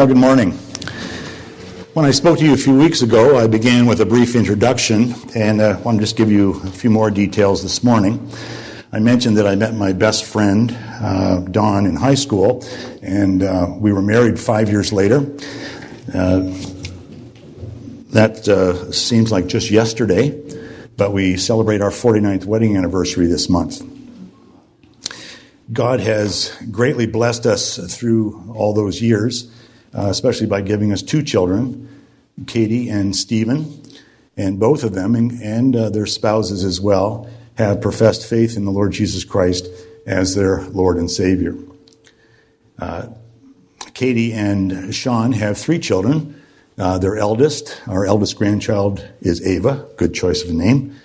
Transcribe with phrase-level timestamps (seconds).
[0.00, 0.52] Well, good morning.
[1.92, 5.14] When I spoke to you a few weeks ago, I began with a brief introduction,
[5.34, 8.32] and I uh, want to just give you a few more details this morning.
[8.92, 12.64] I mentioned that I met my best friend, uh, Don, in high school,
[13.02, 15.18] and uh, we were married five years later.
[16.14, 16.50] Uh,
[18.12, 20.30] that uh, seems like just yesterday,
[20.96, 23.82] but we celebrate our 49th wedding anniversary this month.
[25.70, 29.52] God has greatly blessed us through all those years
[29.94, 31.88] uh, especially by giving us two children,
[32.46, 33.82] Katie and Stephen,
[34.36, 38.64] and both of them and, and uh, their spouses as well have professed faith in
[38.64, 39.66] the Lord Jesus Christ
[40.06, 41.56] as their Lord and Savior.
[42.78, 43.08] Uh,
[43.92, 46.40] Katie and Sean have three children.
[46.78, 49.86] Uh, their eldest, our eldest grandchild, is Ava.
[49.98, 50.96] Good choice of a name.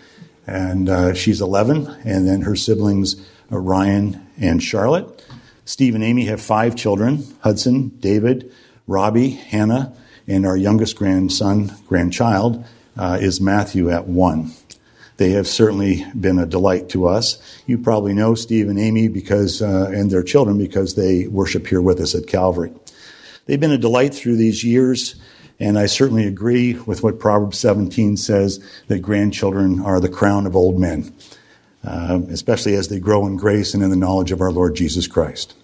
[0.47, 1.87] And uh, she's 11.
[2.05, 3.17] And then her siblings,
[3.51, 5.25] are Ryan and Charlotte.
[5.65, 8.51] Steve and Amy have five children Hudson, David,
[8.87, 9.93] Robbie, Hannah,
[10.27, 12.65] and our youngest grandson, grandchild,
[12.97, 14.51] uh, is Matthew at one.
[15.17, 17.39] They have certainly been a delight to us.
[17.65, 21.81] You probably know Steve and Amy because, uh, and their children because they worship here
[21.81, 22.73] with us at Calvary.
[23.45, 25.15] They've been a delight through these years,
[25.59, 30.55] and I certainly agree with what Proverbs 17 says that grandchildren are the crown of
[30.55, 31.13] old men,
[31.83, 35.07] uh, especially as they grow in grace and in the knowledge of our Lord Jesus
[35.07, 35.55] Christ.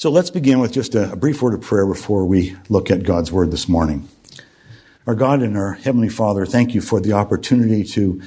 [0.00, 3.30] So let's begin with just a, brief word of prayer before we look at God's
[3.30, 4.08] Word this morning.
[5.06, 8.22] Our God and our Heavenly Father, thank you for the opportunity to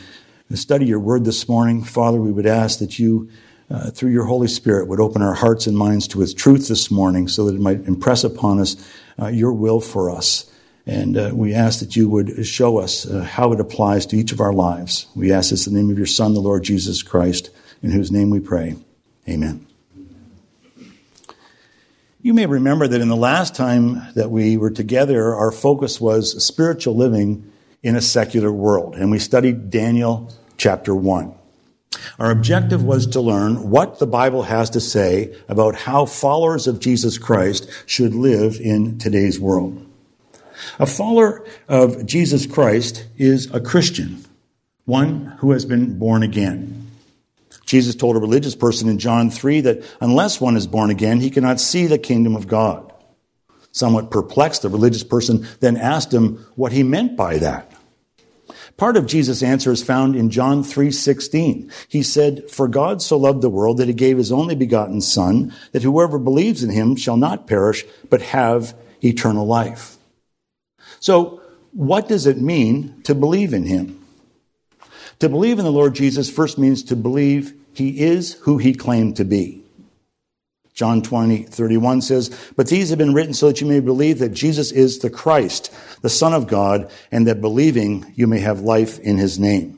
[0.54, 1.84] study your Word this morning.
[1.84, 3.28] Father, we would ask that you,
[3.72, 6.92] uh, through your Holy Spirit, would open our hearts and minds to its truth this
[6.92, 8.76] morning so that it might impress upon us
[9.20, 10.48] uh, your will for us.
[10.86, 14.32] And uh, we ask that you would show us uh, how it applies to each
[14.32, 15.08] of our lives.
[15.16, 17.50] We ask this in the name of your Son, the Lord Jesus Christ,
[17.82, 18.76] in whose name we pray.
[19.28, 19.66] Amen.
[22.26, 26.42] You may remember that in the last time that we were together, our focus was
[26.42, 31.34] spiritual living in a secular world, and we studied Daniel chapter 1.
[32.20, 36.80] Our objective was to learn what the Bible has to say about how followers of
[36.80, 39.86] Jesus Christ should live in today's world.
[40.80, 44.24] A follower of Jesus Christ is a Christian,
[44.86, 46.83] one who has been born again.
[47.66, 51.30] Jesus told a religious person in John 3 that unless one is born again, he
[51.30, 52.92] cannot see the kingdom of God.
[53.72, 57.72] Somewhat perplexed, the religious person then asked him what he meant by that.
[58.78, 61.70] Part of Jesus' answer is found in John 3:16.
[61.88, 65.54] He said, "For God so loved the world that he gave his only begotten son,
[65.72, 69.98] that whoever believes in him shall not perish, but have eternal life."
[71.00, 71.40] So,
[71.72, 73.98] what does it mean to believe in him?
[75.20, 79.18] To believe in the Lord Jesus first means to believe he is who he claimed
[79.18, 79.64] to be.
[80.74, 84.34] John 20, 31 says, But these have been written so that you may believe that
[84.34, 89.00] Jesus is the Christ, the Son of God, and that believing you may have life
[89.00, 89.78] in his name.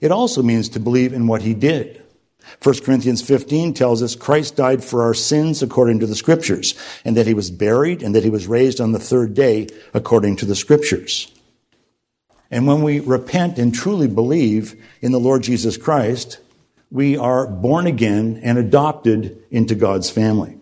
[0.00, 2.02] It also means to believe in what he did.
[2.62, 7.16] 1 Corinthians 15 tells us Christ died for our sins according to the scriptures, and
[7.16, 10.46] that he was buried, and that he was raised on the third day according to
[10.46, 11.32] the scriptures.
[12.52, 16.38] And when we repent and truly believe in the Lord Jesus Christ,
[16.90, 20.58] we are born again and adopted into God's family.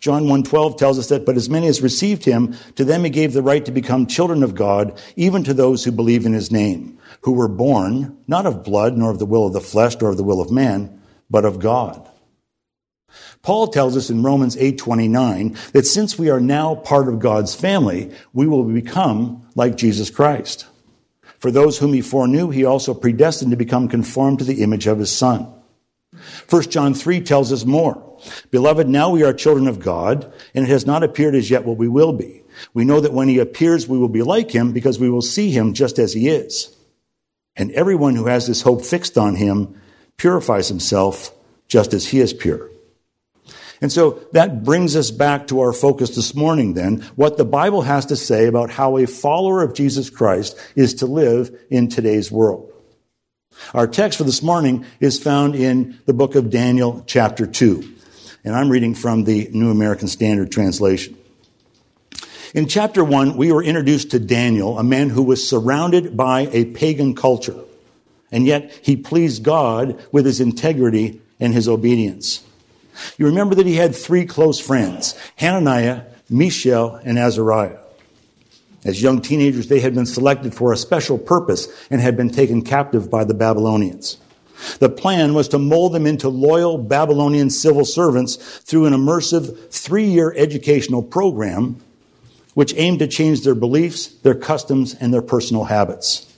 [0.00, 3.32] John 1:12 tells us that but as many as received him to them he gave
[3.32, 6.96] the right to become children of God even to those who believe in his name
[7.22, 10.16] who were born not of blood nor of the will of the flesh nor of
[10.16, 12.08] the will of man but of God.
[13.42, 18.10] Paul tells us in Romans 8:29 that since we are now part of God's family
[18.32, 20.66] we will become like Jesus Christ.
[21.44, 24.98] For those whom he foreknew, he also predestined to become conformed to the image of
[24.98, 25.46] his son.
[26.48, 28.18] 1 John 3 tells us more.
[28.50, 31.76] Beloved, now we are children of God, and it has not appeared as yet what
[31.76, 32.42] we will be.
[32.72, 35.50] We know that when he appears, we will be like him because we will see
[35.50, 36.74] him just as he is.
[37.56, 39.78] And everyone who has this hope fixed on him
[40.16, 41.30] purifies himself
[41.68, 42.70] just as he is pure.
[43.84, 47.82] And so that brings us back to our focus this morning then, what the Bible
[47.82, 52.32] has to say about how a follower of Jesus Christ is to live in today's
[52.32, 52.72] world.
[53.74, 57.96] Our text for this morning is found in the book of Daniel chapter 2.
[58.42, 61.18] And I'm reading from the New American Standard Translation.
[62.54, 66.64] In chapter 1, we were introduced to Daniel, a man who was surrounded by a
[66.64, 67.60] pagan culture.
[68.32, 72.42] And yet he pleased God with his integrity and his obedience.
[73.18, 77.78] You remember that he had three close friends Hananiah, Mishael, and Azariah.
[78.84, 82.62] As young teenagers, they had been selected for a special purpose and had been taken
[82.62, 84.18] captive by the Babylonians.
[84.78, 90.06] The plan was to mold them into loyal Babylonian civil servants through an immersive three
[90.06, 91.80] year educational program
[92.54, 96.32] which aimed to change their beliefs, their customs, and their personal habits.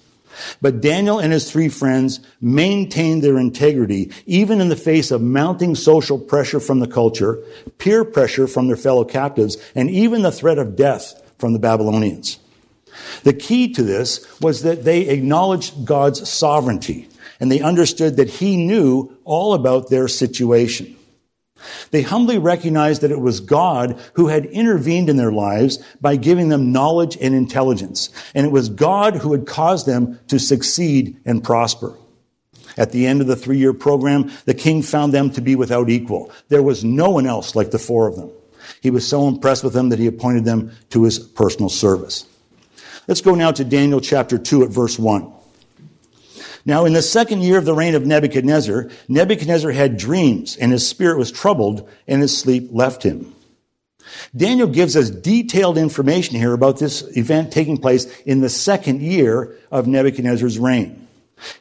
[0.61, 5.75] But Daniel and his three friends maintained their integrity even in the face of mounting
[5.75, 7.39] social pressure from the culture,
[7.79, 12.39] peer pressure from their fellow captives, and even the threat of death from the Babylonians.
[13.25, 17.09] The key to this was that they acknowledged God's sovereignty
[17.41, 20.97] and they understood that he knew all about their situation.
[21.91, 26.49] They humbly recognized that it was God who had intervened in their lives by giving
[26.49, 28.11] them knowledge and intelligence.
[28.35, 31.95] And it was God who had caused them to succeed and prosper.
[32.77, 35.89] At the end of the three year program, the king found them to be without
[35.89, 36.31] equal.
[36.49, 38.31] There was no one else like the four of them.
[38.81, 42.27] He was so impressed with them that he appointed them to his personal service.
[43.09, 45.33] Let's go now to Daniel chapter 2 at verse 1.
[46.67, 50.87] Now, in the second year of the reign of Nebuchadnezzar, Nebuchadnezzar had dreams, and his
[50.87, 53.33] spirit was troubled, and his sleep left him.
[54.37, 59.57] Daniel gives us detailed information here about this event taking place in the second year
[59.71, 61.07] of Nebuchadnezzar's reign.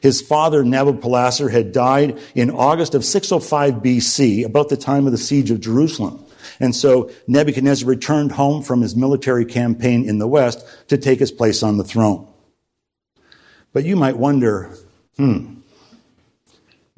[0.00, 5.18] His father, Nabopolassar, had died in August of 605 BC, about the time of the
[5.18, 6.24] siege of Jerusalem.
[6.58, 11.30] And so Nebuchadnezzar returned home from his military campaign in the west to take his
[11.30, 12.26] place on the throne.
[13.72, 14.70] But you might wonder,
[15.16, 15.54] Hmm.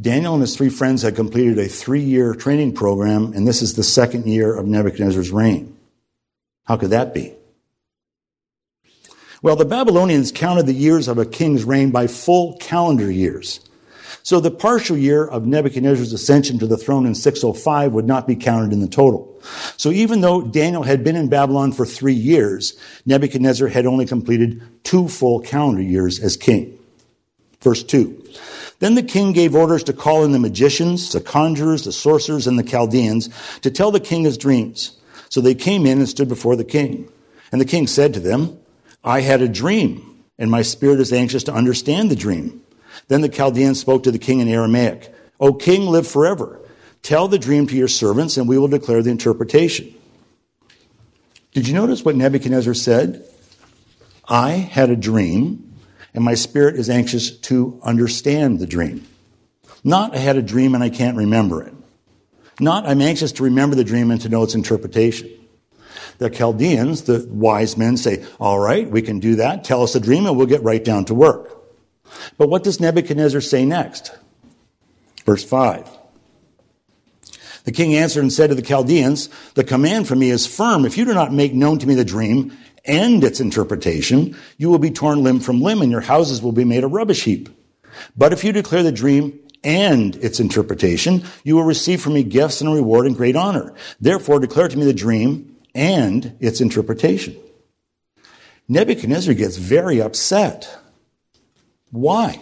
[0.00, 3.74] Daniel and his three friends had completed a three year training program, and this is
[3.74, 5.76] the second year of Nebuchadnezzar's reign.
[6.64, 7.34] How could that be?
[9.42, 13.60] Well, the Babylonians counted the years of a king's reign by full calendar years.
[14.22, 18.36] So the partial year of Nebuchadnezzar's ascension to the throne in 605 would not be
[18.36, 19.40] counted in the total.
[19.76, 22.76] So even though Daniel had been in Babylon for three years,
[23.06, 26.77] Nebuchadnezzar had only completed two full calendar years as king.
[27.60, 28.24] Verse 2.
[28.78, 32.58] Then the king gave orders to call in the magicians, the conjurers, the sorcerers, and
[32.58, 33.28] the Chaldeans
[33.62, 34.96] to tell the king his dreams.
[35.28, 37.10] So they came in and stood before the king.
[37.50, 38.58] And the king said to them,
[39.02, 42.62] I had a dream, and my spirit is anxious to understand the dream.
[43.08, 46.60] Then the Chaldeans spoke to the king in Aramaic, O king, live forever.
[47.02, 49.94] Tell the dream to your servants, and we will declare the interpretation.
[51.52, 53.24] Did you notice what Nebuchadnezzar said?
[54.28, 55.67] I had a dream,
[56.14, 59.06] and my spirit is anxious to understand the dream.
[59.84, 61.74] Not I had a dream and I can't remember it.
[62.60, 65.30] Not I'm anxious to remember the dream and to know its interpretation.
[66.18, 69.62] The Chaldeans, the wise men, say, All right, we can do that.
[69.62, 71.54] Tell us the dream and we'll get right down to work.
[72.36, 74.16] But what does Nebuchadnezzar say next?
[75.24, 75.88] Verse 5.
[77.64, 80.84] The king answered and said to the Chaldeans, The command from me is firm.
[80.84, 82.56] If you do not make known to me the dream
[82.88, 86.64] and its interpretation, you will be torn limb from limb and your houses will be
[86.64, 87.48] made a rubbish heap.
[88.16, 92.60] But if you declare the dream and its interpretation, you will receive from me gifts
[92.60, 93.74] and reward and great honor.
[94.00, 97.36] Therefore, declare to me the dream and its interpretation.
[98.68, 100.68] Nebuchadnezzar gets very upset.
[101.90, 102.40] Why?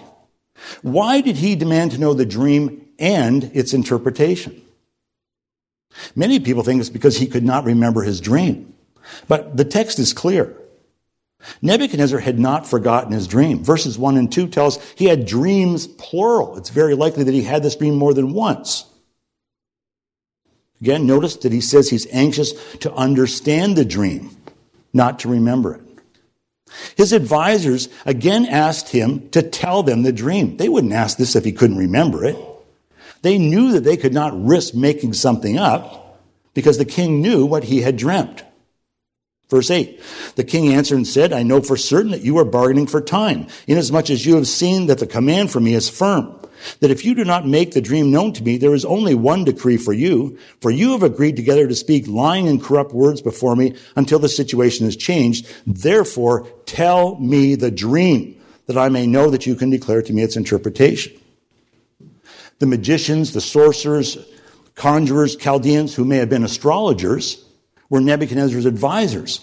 [0.83, 4.63] Why did he demand to know the dream and its interpretation?
[6.15, 8.75] Many people think it's because he could not remember his dream.
[9.29, 10.57] But the text is clear.
[11.63, 13.63] Nebuchadnezzar had not forgotten his dream.
[13.63, 16.57] Verses 1 and 2 tell us he had dreams plural.
[16.57, 18.85] It's very likely that he had this dream more than once.
[20.81, 24.37] Again, notice that he says he's anxious to understand the dream,
[24.93, 25.83] not to remember it.
[26.97, 30.57] His advisors again asked him to tell them the dream.
[30.57, 32.37] They wouldn't ask this if he couldn't remember it.
[33.23, 36.21] They knew that they could not risk making something up
[36.55, 38.45] because the king knew what he had dreamt.
[39.49, 40.01] Verse 8
[40.35, 43.47] The king answered and said, I know for certain that you are bargaining for time,
[43.67, 46.33] inasmuch as you have seen that the command from me is firm.
[46.81, 49.45] That if you do not make the dream known to me, there is only one
[49.45, 53.55] decree for you, for you have agreed together to speak lying and corrupt words before
[53.55, 55.47] me until the situation is changed.
[55.67, 60.23] Therefore, tell me the dream, that I may know that you can declare to me
[60.23, 61.13] its interpretation.
[62.59, 64.19] The magicians, the sorcerers,
[64.75, 67.46] conjurers, Chaldeans, who may have been astrologers,
[67.89, 69.41] were Nebuchadnezzar's advisors,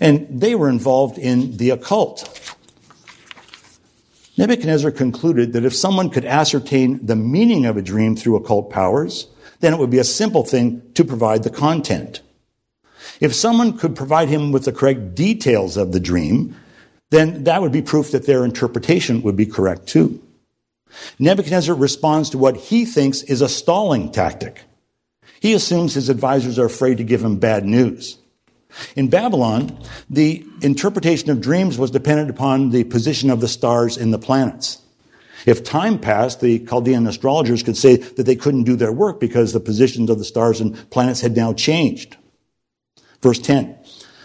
[0.00, 2.54] and they were involved in the occult.
[4.36, 9.26] Nebuchadnezzar concluded that if someone could ascertain the meaning of a dream through occult powers,
[9.60, 12.20] then it would be a simple thing to provide the content.
[13.20, 16.54] If someone could provide him with the correct details of the dream,
[17.10, 20.22] then that would be proof that their interpretation would be correct too.
[21.18, 24.62] Nebuchadnezzar responds to what he thinks is a stalling tactic.
[25.40, 28.18] He assumes his advisors are afraid to give him bad news.
[28.96, 29.78] In Babylon,
[30.10, 34.82] the interpretation of dreams was dependent upon the position of the stars and the planets.
[35.46, 39.52] If time passed, the Chaldean astrologers could say that they couldn't do their work because
[39.52, 42.16] the positions of the stars and planets had now changed.
[43.22, 43.76] Verse 10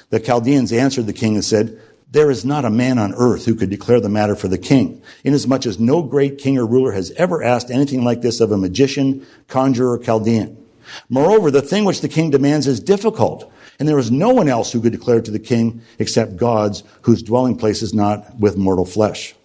[0.09, 1.79] The Chaldeans answered the king and said,
[2.11, 5.01] There is not a man on earth who could declare the matter for the king,
[5.23, 8.57] inasmuch as no great king or ruler has ever asked anything like this of a
[8.57, 10.62] magician, conjurer, Chaldean.
[11.09, 14.71] Moreover, the thing which the king demands is difficult, and there is no one else
[14.71, 18.85] who could declare to the king except gods, whose dwelling place is not with mortal
[18.85, 19.35] flesh.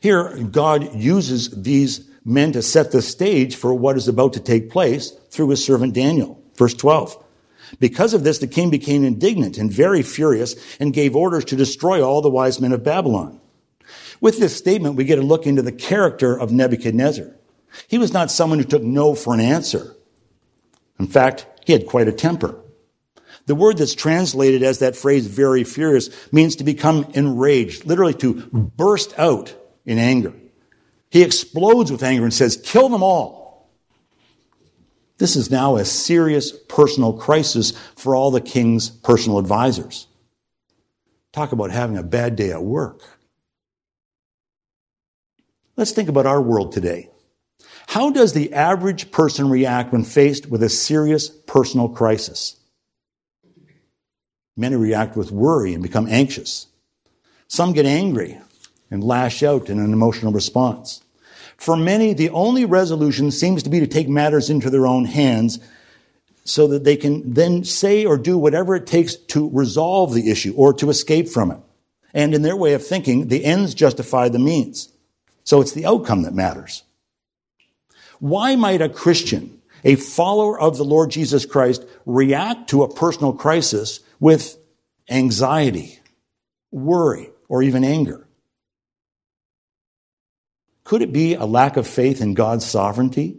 [0.00, 4.70] Here, God uses these men to set the stage for what is about to take
[4.70, 6.42] place through his servant Daniel.
[6.56, 7.22] Verse 12.
[7.80, 12.02] Because of this, the king became indignant and very furious and gave orders to destroy
[12.02, 13.40] all the wise men of Babylon.
[14.20, 17.34] With this statement, we get a look into the character of Nebuchadnezzar.
[17.88, 19.94] He was not someone who took no for an answer.
[20.98, 22.60] In fact, he had quite a temper.
[23.46, 28.34] The word that's translated as that phrase, very furious, means to become enraged, literally to
[28.52, 29.54] burst out
[29.84, 30.32] in anger.
[31.10, 33.70] He explodes with anger and says, Kill them all.
[35.18, 40.08] This is now a serious personal crisis for all the king's personal advisors.
[41.32, 43.02] Talk about having a bad day at work.
[45.76, 47.10] Let's think about our world today.
[47.88, 52.56] How does the average person react when faced with a serious personal crisis?
[54.56, 56.66] Many react with worry and become anxious.
[57.48, 58.38] Some get angry
[58.90, 61.02] and lash out in an emotional response.
[61.56, 65.58] For many, the only resolution seems to be to take matters into their own hands
[66.44, 70.52] so that they can then say or do whatever it takes to resolve the issue
[70.56, 71.58] or to escape from it.
[72.12, 74.92] And in their way of thinking, the ends justify the means.
[75.42, 76.82] So it's the outcome that matters.
[78.20, 83.32] Why might a Christian, a follower of the Lord Jesus Christ, react to a personal
[83.32, 84.56] crisis with
[85.08, 85.98] anxiety,
[86.70, 88.26] worry, or even anger?
[90.84, 93.38] Could it be a lack of faith in God's sovereignty?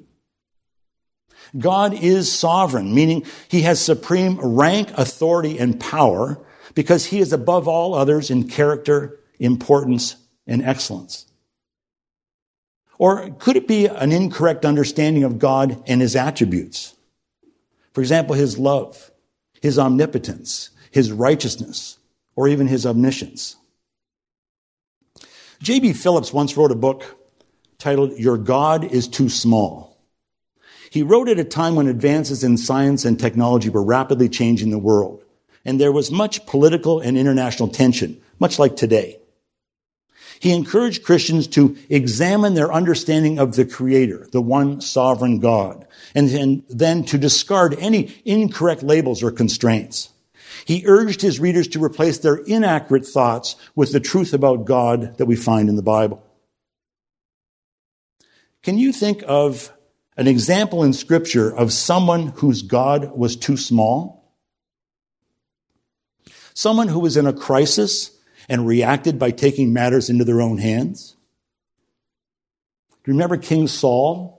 [1.57, 7.67] God is sovereign, meaning he has supreme rank, authority, and power because he is above
[7.67, 10.15] all others in character, importance,
[10.47, 11.27] and excellence.
[12.97, 16.95] Or could it be an incorrect understanding of God and his attributes?
[17.93, 19.11] For example, his love,
[19.61, 21.97] his omnipotence, his righteousness,
[22.35, 23.55] or even his omniscience.
[25.61, 25.93] J.B.
[25.93, 27.03] Phillips once wrote a book
[27.77, 29.97] titled Your God is Too Small.
[30.89, 34.77] He wrote at a time when advances in science and technology were rapidly changing the
[34.77, 35.23] world,
[35.65, 39.19] and there was much political and international tension, much like today.
[40.39, 46.63] He encouraged Christians to examine their understanding of the Creator, the one sovereign God, and,
[46.69, 50.09] then to discard any incorrect labels or constraints.
[50.65, 55.25] He urged his readers to replace their inaccurate thoughts with the truth about God that
[55.25, 56.23] we find in the Bible.
[58.63, 59.71] Can you think of
[60.17, 64.33] an example in Scripture of someone whose God was too small?
[66.53, 68.14] Someone who was in a crisis
[68.47, 71.15] and reacted by taking matters into their own hands?
[73.03, 74.35] Do you remember King Saul?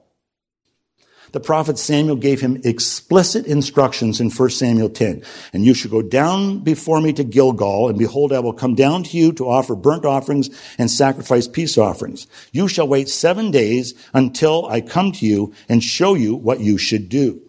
[1.36, 5.22] the prophet Samuel gave him explicit instructions in 1 Samuel 10.
[5.52, 9.02] And you shall go down before me to Gilgal, and behold, I will come down
[9.02, 10.48] to you to offer burnt offerings
[10.78, 12.26] and sacrifice peace offerings.
[12.52, 16.78] You shall wait seven days until I come to you and show you what you
[16.78, 17.42] should do.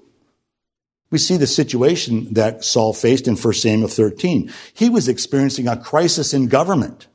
[1.09, 4.51] We see the situation that Saul faced in 1 Samuel 13.
[4.73, 7.07] He was experiencing a crisis in government.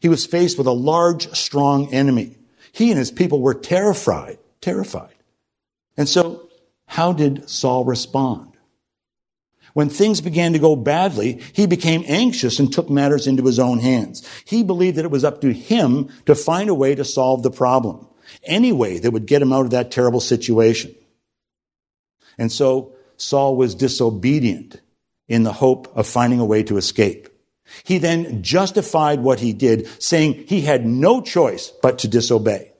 [0.00, 2.36] He was faced with a large, strong enemy.
[2.72, 5.14] He and his people were terrified, terrified.
[5.96, 6.48] And so,
[6.86, 8.56] how did Saul respond?
[9.74, 13.78] When things began to go badly, he became anxious and took matters into his own
[13.78, 14.26] hands.
[14.44, 17.50] He believed that it was up to him to find a way to solve the
[17.50, 18.06] problem,
[18.44, 20.94] any way that would get him out of that terrible situation.
[22.36, 24.80] And so Saul was disobedient
[25.28, 27.28] in the hope of finding a way to escape.
[27.84, 32.72] He then justified what he did, saying he had no choice but to disobey.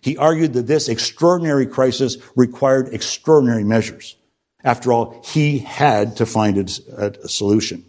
[0.00, 4.16] He argued that this extraordinary crisis required extraordinary measures.
[4.64, 7.84] After all, he had to find a, solution.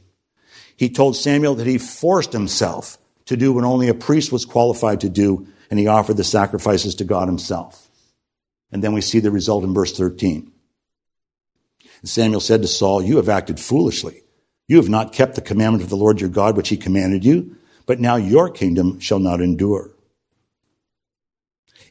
[0.76, 5.02] He told Samuel that he forced himself to do what only a priest was qualified
[5.02, 7.88] to do, and he offered the sacrifices to God himself.
[8.72, 10.52] And then we see the result in verse 13.
[12.04, 14.24] Samuel said to Saul, You have acted foolishly.
[14.68, 17.56] You have not kept the commandment of the Lord your God, which he commanded you,
[17.86, 19.92] but now your kingdom shall not endure.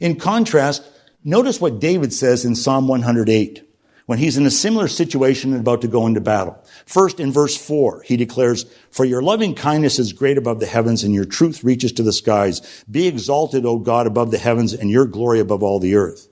[0.01, 0.83] In contrast,
[1.25, 3.65] notice what David says in Psalm 108
[4.09, 6.59] when he's in a similar situation and about to go into battle.
[6.87, 11.05] First, in verse 4, he declares, For your loving kindness is great above the heavens,
[11.05, 12.85] and your truth reaches to the skies.
[12.91, 16.27] Be exalted, O God, above the heavens, and your glory above all the earth.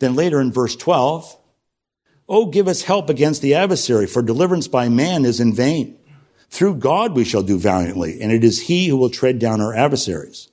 [0.00, 1.38] Then later in verse 12,
[2.28, 5.96] Oh, give us help against the adversary, for deliverance by man is in vain.
[6.50, 9.74] Through God we shall do valiantly, and it is he who will tread down our
[9.74, 10.48] adversaries.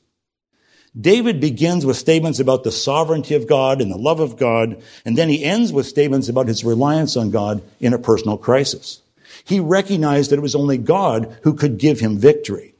[0.99, 5.17] David begins with statements about the sovereignty of God and the love of God, and
[5.17, 9.01] then he ends with statements about his reliance on God in a personal crisis.
[9.43, 12.75] He recognized that it was only God who could give him victory.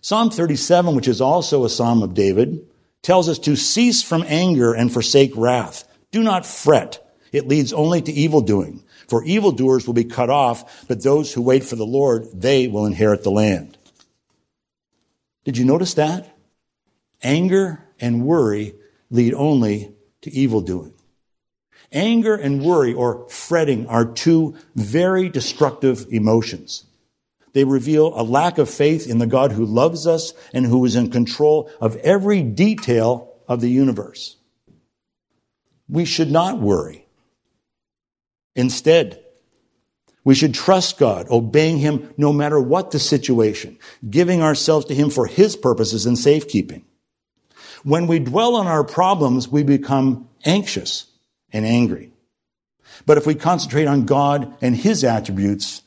[0.00, 2.66] Psalm 37, which is also a psalm of David,
[3.02, 5.84] tells us to cease from anger and forsake wrath.
[6.12, 7.04] Do not fret.
[7.32, 8.84] It leads only to evil doing.
[9.08, 12.86] For evildoers will be cut off, but those who wait for the Lord, they will
[12.86, 13.76] inherit the land.
[15.44, 16.36] Did you notice that?
[17.22, 18.74] Anger and worry
[19.10, 19.92] lead only
[20.22, 20.94] to evil doing.
[21.90, 26.84] Anger and worry or fretting are two very destructive emotions.
[27.52, 30.96] They reveal a lack of faith in the God who loves us and who is
[30.96, 34.36] in control of every detail of the universe.
[35.92, 37.06] We should not worry.
[38.56, 39.22] Instead,
[40.24, 45.10] we should trust God, obeying Him no matter what the situation, giving ourselves to Him
[45.10, 46.86] for His purposes and safekeeping.
[47.82, 51.06] When we dwell on our problems, we become anxious
[51.52, 52.10] and angry.
[53.04, 55.82] But if we concentrate on God and His attributes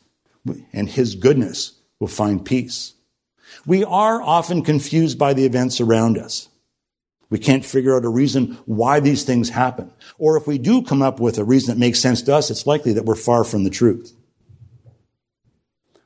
[0.71, 2.93] and His goodness, we'll find peace.
[3.65, 6.47] We are often confused by the events around us.
[7.35, 9.91] We can't figure out a reason why these things happen.
[10.17, 12.65] Or if we do come up with a reason that makes sense to us, it's
[12.65, 14.13] likely that we're far from the truth.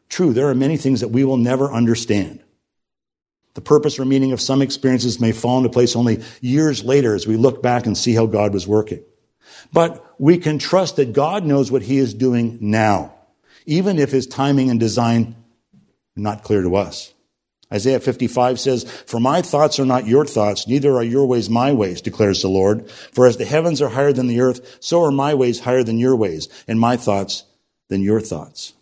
[0.09, 2.43] True, there are many things that we will never understand.
[3.53, 7.27] The purpose or meaning of some experiences may fall into place only years later as
[7.27, 9.03] we look back and see how God was working.
[9.71, 13.13] But we can trust that God knows what He is doing now,
[13.67, 15.36] even if His timing and design
[16.17, 17.13] are not clear to us.
[17.71, 21.71] Isaiah 55 says, For my thoughts are not your thoughts, neither are your ways my
[21.71, 22.89] ways, declares the Lord.
[22.89, 25.99] For as the heavens are higher than the earth, so are my ways higher than
[25.99, 27.43] your ways, and my thoughts
[27.89, 28.73] than your thoughts.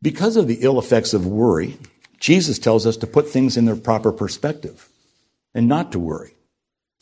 [0.00, 1.78] Because of the ill effects of worry,
[2.18, 4.88] Jesus tells us to put things in their proper perspective
[5.54, 6.34] and not to worry.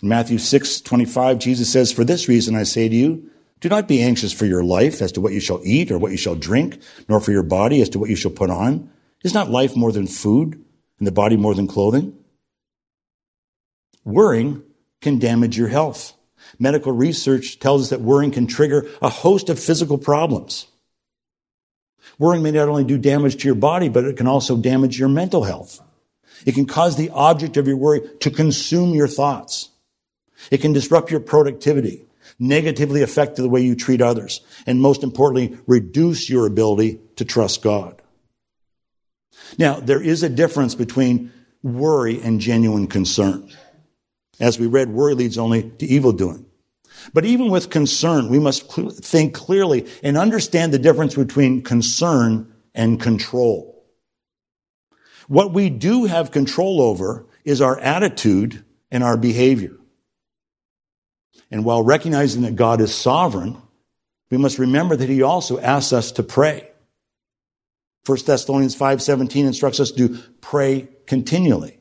[0.02, 3.88] In Matthew 6, 25, Jesus says, For this reason I say to you, do not
[3.88, 6.34] be anxious for your life as to what you shall eat or what you shall
[6.34, 8.90] drink, nor for your body as to what you shall put on.
[9.22, 10.64] Is not life more than food
[10.98, 12.16] and the body more than clothing?
[14.04, 14.62] Worrying
[15.02, 16.14] can damage your health.
[16.58, 20.66] Medical research tells us that worrying can trigger a host of physical problems.
[22.18, 25.08] Worrying may not only do damage to your body, but it can also damage your
[25.08, 25.80] mental health.
[26.46, 29.68] It can cause the object of your worry to consume your thoughts.
[30.50, 32.06] It can disrupt your productivity,
[32.40, 37.62] negatively affect the way you treat others, and most importantly, reduce your ability to trust
[37.62, 38.00] God.
[39.58, 43.50] Now, there is a difference between worry and genuine concern.
[44.40, 46.46] As we read, worry leads only to evil doing.
[47.12, 52.52] But even with concern, we must cl- think clearly and understand the difference between concern
[52.74, 53.84] and control.
[55.28, 59.76] What we do have control over is our attitude and our behavior.
[61.50, 63.56] And while recognizing that God is sovereign,
[64.30, 66.68] we must remember that he also asks us to pray.
[68.06, 71.78] 1 Thessalonians 5:17 instructs us to pray continually.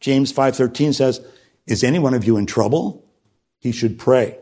[0.00, 1.20] James 5:13 says,
[1.66, 3.04] "Is any one of you in trouble?
[3.58, 4.38] He should pray."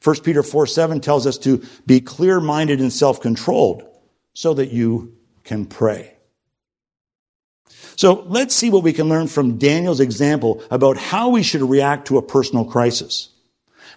[0.00, 3.84] 1 Peter 4 7 tells us to be clear minded and self controlled
[4.34, 5.12] so that you
[5.44, 6.16] can pray.
[7.96, 12.08] So let's see what we can learn from Daniel's example about how we should react
[12.08, 13.28] to a personal crisis.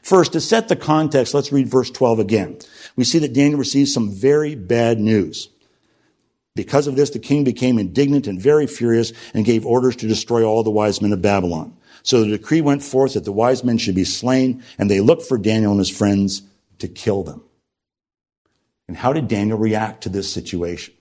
[0.06, 2.60] First, to set the context, let's read verse 12 again.
[2.96, 5.50] We see that Daniel receives some very bad news.
[6.56, 10.44] Because of this, the king became indignant and very furious and gave orders to destroy
[10.44, 11.76] all the wise men of Babylon.
[12.04, 15.24] So the decree went forth that the wise men should be slain, and they looked
[15.24, 16.44] for Daniel and his friends
[16.78, 17.44] to kill them.
[18.88, 20.94] And how did Daniel react to this situation?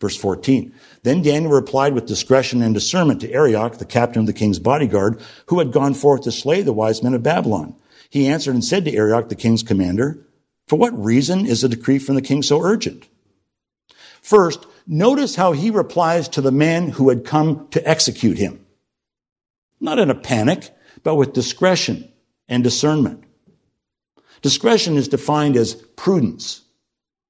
[0.00, 0.72] Verse 14.
[1.02, 5.20] Then Daniel replied with discretion and discernment to Arioch, the captain of the king's bodyguard,
[5.48, 7.76] who had gone forth to slay the wise men of Babylon.
[8.10, 10.18] He answered and said to Arioch, the king's commander,
[10.66, 13.08] For what reason is the decree from the king so urgent?
[14.20, 18.66] First, notice how he replies to the man who had come to execute him
[19.80, 20.70] not in a panic,
[21.02, 22.10] but with discretion
[22.48, 23.24] and discernment.
[24.42, 26.62] Discretion is defined as prudence,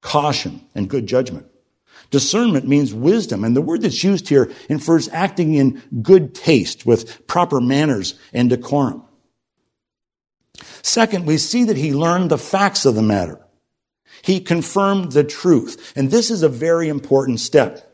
[0.02, 1.46] caution, and good judgment.
[2.10, 7.26] Discernment means wisdom, and the word that's used here infers acting in good taste with
[7.28, 9.04] proper manners and decorum.
[10.82, 13.40] Second, we see that he learned the facts of the matter.
[14.22, 15.92] He confirmed the truth.
[15.96, 17.86] And this is a very important step.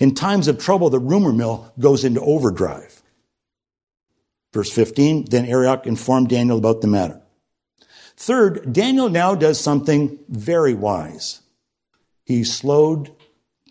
[0.00, 3.02] In times of trouble, the rumor mill goes into overdrive.
[4.52, 7.20] Verse 15, then Arioch informed Daniel about the matter.
[8.16, 11.40] Third, Daniel now does something very wise.
[12.24, 13.10] He slowed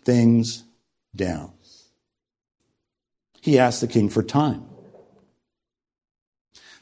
[0.04, 0.64] things
[1.16, 1.52] down.
[3.40, 4.66] He asked the king for time.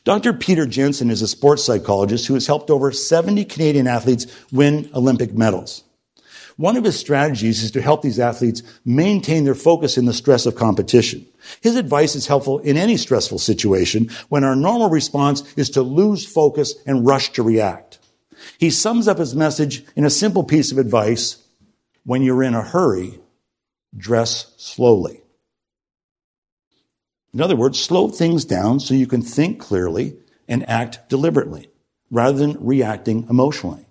[0.04, 0.32] Dr.
[0.32, 5.32] Peter Jensen is a sports psychologist who has helped over 70 Canadian athletes win Olympic
[5.32, 5.84] medals.
[6.56, 10.44] One of his strategies is to help these athletes maintain their focus in the stress
[10.44, 11.26] of competition.
[11.60, 16.26] His advice is helpful in any stressful situation when our normal response is to lose
[16.26, 17.98] focus and rush to react.
[18.58, 21.38] He sums up his message in a simple piece of advice.
[22.04, 23.20] When you're in a hurry,
[23.96, 25.21] dress slowly.
[27.34, 30.16] In other words, slow things down so you can think clearly
[30.48, 31.70] and act deliberately
[32.10, 33.86] rather than reacting emotionally.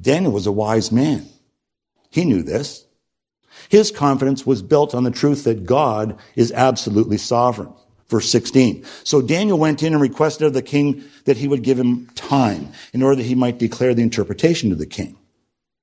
[0.00, 1.28] Daniel was a wise man.
[2.10, 2.86] He knew this.
[3.68, 7.72] His confidence was built on the truth that God is absolutely sovereign.
[8.08, 8.84] Verse 16.
[9.04, 12.72] So Daniel went in and requested of the king that he would give him time
[12.92, 15.16] in order that he might declare the interpretation to the king.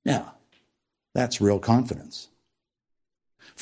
[0.06, 0.36] Now,
[1.14, 2.28] that's real confidence.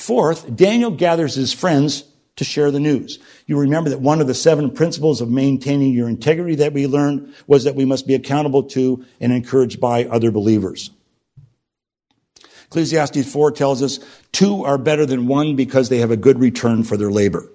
[0.00, 2.04] Fourth, Daniel gathers his friends
[2.36, 3.18] to share the news.
[3.44, 7.34] You remember that one of the seven principles of maintaining your integrity that we learned
[7.46, 10.90] was that we must be accountable to and encouraged by other believers.
[12.68, 14.00] Ecclesiastes 4 tells us
[14.32, 17.46] two are better than one because they have a good return for their labor.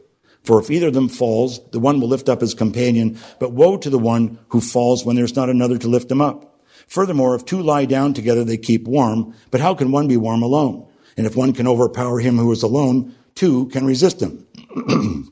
[0.44, 3.78] For if either of them falls, the one will lift up his companion, but woe
[3.78, 6.62] to the one who falls when there's not another to lift him up.
[6.86, 10.44] Furthermore, if two lie down together, they keep warm, but how can one be warm
[10.44, 10.88] alone?
[11.18, 14.46] And if one can overpower him who is alone, two can resist him.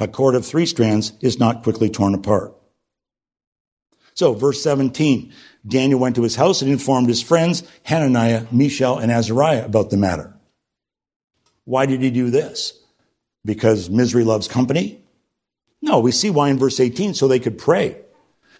[0.00, 2.54] a cord of three strands is not quickly torn apart.
[4.14, 5.32] So, verse 17,
[5.66, 9.96] Daniel went to his house and informed his friends, Hananiah, Mishael, and Azariah about the
[9.96, 10.34] matter.
[11.64, 12.78] Why did he do this?
[13.44, 15.02] Because misery loves company?
[15.82, 17.96] No, we see why in verse 18, so they could pray.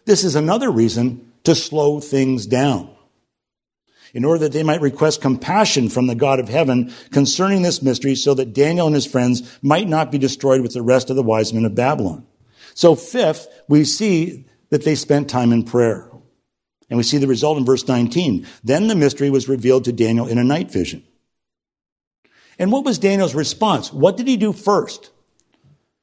[0.07, 2.95] This is another reason to slow things down
[4.15, 8.15] in order that they might request compassion from the God of heaven concerning this mystery
[8.15, 11.23] so that Daniel and his friends might not be destroyed with the rest of the
[11.23, 12.27] wise men of Babylon.
[12.75, 16.11] So fifth, we see that they spent time in prayer.
[16.89, 18.47] And we see the result in verse 19.
[18.65, 21.05] Then the mystery was revealed to Daniel in a night vision.
[22.59, 23.93] And what was Daniel's response?
[23.93, 25.11] What did he do first?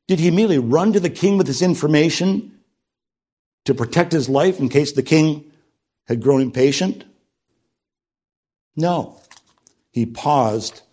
[0.08, 2.60] Did he immediately run to the king with this information
[3.66, 5.52] to protect his life in case the king
[6.08, 7.04] had grown impatient?
[8.78, 9.20] No.
[9.92, 10.84] He paused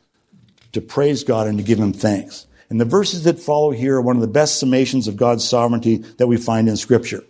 [0.73, 2.47] to praise God and to give him thanks.
[2.71, 5.99] And the verses that follow here are one of the best summations of God's sovereignty
[6.19, 7.23] that we find in Scripture.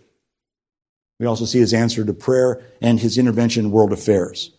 [1.19, 4.53] We also see his answer to prayer and his intervention in world affairs.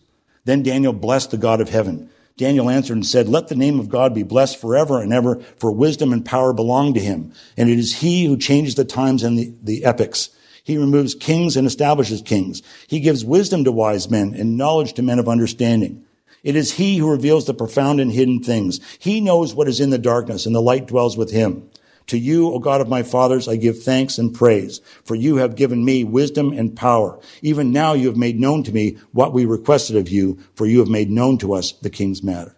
[0.44, 2.10] Then Daniel blessed the God of heaven.
[2.36, 5.72] Daniel answered and said, Let the name of God be blessed forever and ever, for
[5.72, 7.32] wisdom and power belong to him.
[7.56, 10.30] And it is he who changes the times and the, the epochs.
[10.66, 12.60] He removes kings and establishes kings.
[12.88, 16.04] He gives wisdom to wise men and knowledge to men of understanding.
[16.42, 18.80] It is he who reveals the profound and hidden things.
[18.98, 21.70] He knows what is in the darkness and the light dwells with him.
[22.08, 25.54] To you, O God of my fathers, I give thanks and praise, for you have
[25.54, 27.20] given me wisdom and power.
[27.42, 30.80] Even now you have made known to me what we requested of you, for you
[30.80, 32.56] have made known to us the king's matter.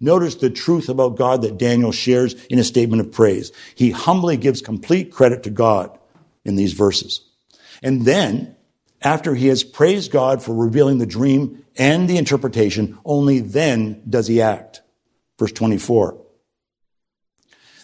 [0.00, 3.52] Notice the truth about God that Daniel shares in a statement of praise.
[3.76, 5.96] He humbly gives complete credit to God
[6.44, 7.20] in these verses.
[7.82, 8.56] And then,
[9.02, 14.26] after he has praised God for revealing the dream and the interpretation, only then does
[14.26, 14.82] he act.
[15.38, 16.20] Verse 24.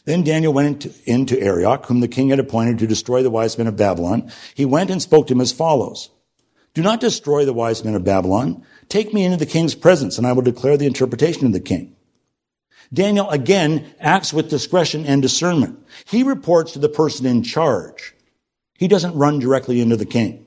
[0.05, 3.59] Then Daniel went into, into Arioch, whom the king had appointed to destroy the wise
[3.59, 4.31] men of Babylon.
[4.55, 6.11] He went and spoke to him as follows.
[6.75, 8.62] Do not destroy the wise men of Babylon.
[8.88, 11.97] Take me into the king's presence, and I will declare the interpretation of the king.
[12.92, 15.85] Daniel again acts with discretion and discernment.
[16.05, 18.14] He reports to the person in charge.
[18.79, 20.47] He doesn't run directly into the king.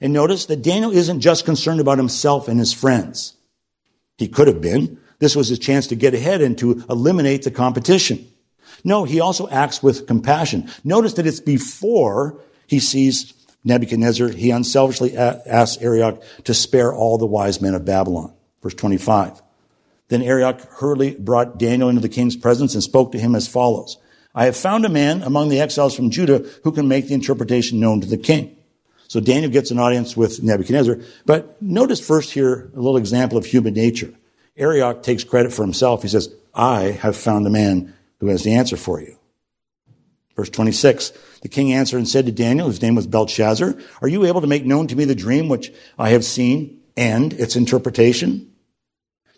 [0.00, 3.34] And notice that Daniel isn't just concerned about himself and his friends.
[4.16, 5.00] He could have been.
[5.18, 8.26] This was his chance to get ahead and to eliminate the competition.
[8.84, 10.70] No, he also acts with compassion.
[10.84, 17.26] Notice that it's before he sees Nebuchadnezzar, he unselfishly asks Arioch to spare all the
[17.26, 18.32] wise men of Babylon.
[18.62, 19.42] Verse 25.
[20.08, 23.98] Then Arioch hurriedly brought Daniel into the king's presence and spoke to him as follows.
[24.38, 27.80] I have found a man among the exiles from Judah who can make the interpretation
[27.80, 28.56] known to the king.
[29.08, 31.00] So Daniel gets an audience with Nebuchadnezzar.
[31.26, 34.14] But notice first here a little example of human nature.
[34.56, 36.02] Arioch takes credit for himself.
[36.02, 39.18] He says, I have found a man who has the answer for you.
[40.36, 44.24] Verse 26, the king answered and said to Daniel, whose name was Belteshazzar, Are you
[44.24, 48.52] able to make known to me the dream which I have seen and its interpretation?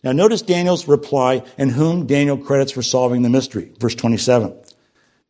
[0.04, 3.72] Now notice Daniel's reply and whom Daniel credits for solving the mystery.
[3.78, 4.60] Verse 27.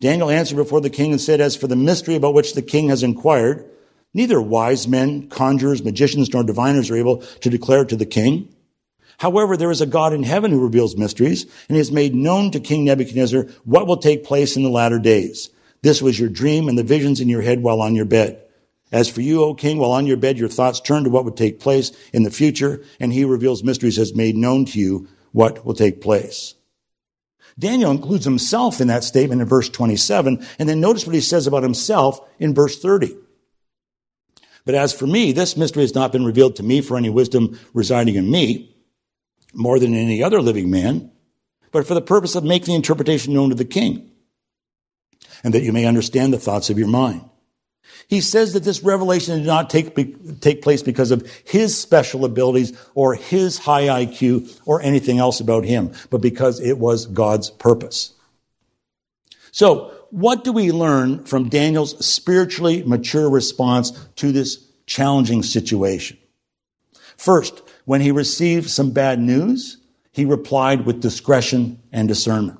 [0.00, 2.88] Daniel answered before the king and said, As for the mystery about which the king
[2.88, 3.68] has inquired,
[4.14, 8.48] neither wise men, conjurers, magicians, nor diviners are able to declare it to the king.
[9.18, 12.50] However, there is a God in heaven who reveals mysteries, and he has made known
[12.52, 15.50] to King Nebuchadnezzar what will take place in the latter days.
[15.82, 18.42] This was your dream and the visions in your head while on your bed.
[18.92, 21.36] As for you, O king, while on your bed, your thoughts turn to what would
[21.36, 25.64] take place in the future, and he reveals mysteries has made known to you what
[25.66, 26.54] will take place.
[27.60, 31.46] Daniel includes himself in that statement in verse 27, and then notice what he says
[31.46, 33.14] about himself in verse 30.
[34.64, 37.58] But as for me, this mystery has not been revealed to me for any wisdom
[37.74, 38.74] residing in me,
[39.52, 41.12] more than any other living man,
[41.70, 44.10] but for the purpose of making the interpretation known to the king,
[45.44, 47.29] and that you may understand the thoughts of your mind.
[48.10, 52.76] He says that this revelation did not take, take place because of his special abilities
[52.96, 58.12] or his high IQ or anything else about him, but because it was God's purpose.
[59.52, 66.18] So, what do we learn from Daniel's spiritually mature response to this challenging situation?
[67.16, 69.76] First, when he received some bad news,
[70.10, 72.58] he replied with discretion and discernment.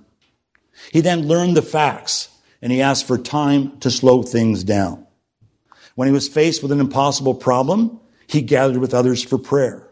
[0.93, 2.29] He then learned the facts
[2.63, 5.09] and he asked for time to slow things down.
[6.01, 9.87] When he was faced with an impossible problem, he gathered with others for prayer.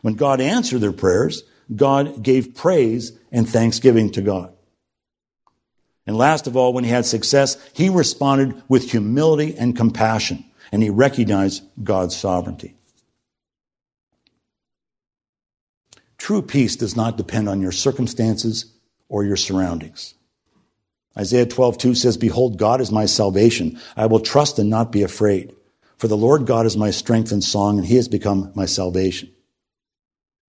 [0.00, 1.42] When God answered their prayers,
[1.74, 4.54] God gave praise and thanksgiving to God.
[6.06, 10.84] And last of all, when he had success, he responded with humility and compassion, and
[10.84, 12.76] he recognized God's sovereignty.
[16.16, 18.72] True peace does not depend on your circumstances
[19.08, 20.14] or your surroundings.
[21.16, 23.80] Isaiah 12, 2 says, Behold, God is my salvation.
[23.96, 25.54] I will trust and not be afraid.
[25.98, 29.30] For the Lord God is my strength and song, and he has become my salvation.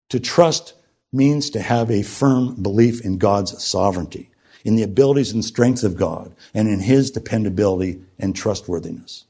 [0.08, 0.74] To trust
[1.12, 4.30] means to have a firm belief in God's sovereignty,
[4.64, 9.26] in the abilities and strength of God, and in his dependability and trustworthiness.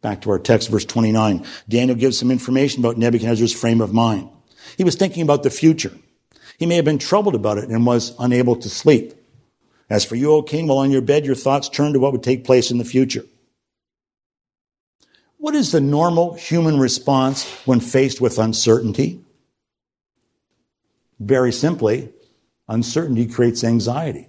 [0.00, 1.46] Back to our text, verse 29.
[1.68, 4.28] Daniel gives some information about Nebuchadnezzar's frame of mind.
[4.76, 5.92] He was thinking about the future.
[6.58, 9.14] He may have been troubled about it and was unable to sleep.
[9.90, 12.22] As for you, O king, while on your bed, your thoughts turn to what would
[12.22, 13.24] take place in the future.
[15.38, 19.20] What is the normal human response when faced with uncertainty?
[21.20, 22.10] Very simply,
[22.66, 24.28] uncertainty creates anxiety.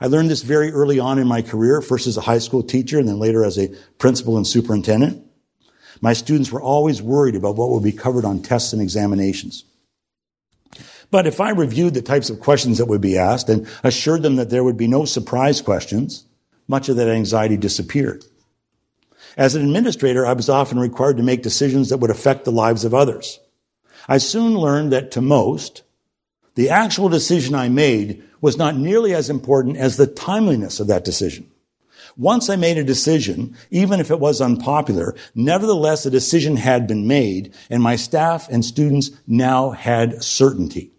[0.00, 2.98] I learned this very early on in my career, first as a high school teacher
[2.98, 5.24] and then later as a principal and superintendent.
[6.00, 9.64] My students were always worried about what would be covered on tests and examinations.
[11.10, 14.36] But if I reviewed the types of questions that would be asked and assured them
[14.36, 16.26] that there would be no surprise questions,
[16.66, 18.24] much of that anxiety disappeared.
[19.36, 22.84] As an administrator, I was often required to make decisions that would affect the lives
[22.84, 23.40] of others.
[24.06, 25.82] I soon learned that to most,
[26.56, 31.04] the actual decision I made was not nearly as important as the timeliness of that
[31.04, 31.50] decision.
[32.16, 37.06] Once I made a decision, even if it was unpopular, nevertheless a decision had been
[37.06, 40.90] made and my staff and students now had certainty.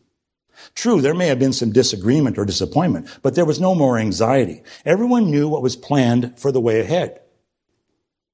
[0.79, 4.63] True, there may have been some disagreement or disappointment, but there was no more anxiety.
[4.85, 7.19] Everyone knew what was planned for the way ahead.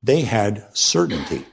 [0.04, 1.44] They had certainty.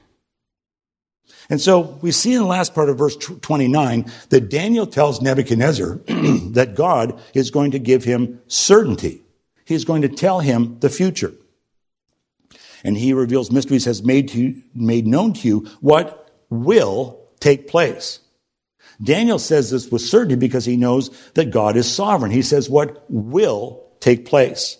[1.48, 5.94] And so we see in the last part of verse 29 that Daniel tells Nebuchadnezzar
[6.50, 9.22] that God is going to give him certainty.
[9.64, 11.32] He's going to tell him the future.
[12.84, 18.18] And he reveals mysteries has made, to, made known to you what will take place.
[19.02, 22.30] Daniel says this with certainty because he knows that God is sovereign.
[22.30, 24.78] He says what will take place.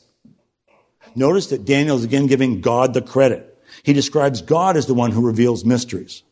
[1.14, 3.48] Notice that Daniel is again giving God the credit.
[3.82, 6.22] He describes God as the one who reveals mysteries.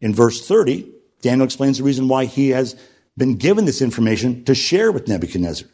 [0.00, 0.90] In verse 30,
[1.22, 2.76] Daniel explains the reason why he has
[3.16, 5.68] been given this information to share with Nebuchadnezzar,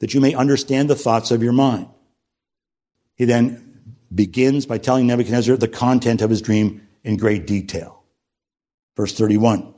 [0.00, 1.88] that you may understand the thoughts of your mind.
[3.14, 8.02] He then begins by telling Nebuchadnezzar the content of his dream in great detail.
[8.96, 9.74] Verse 31.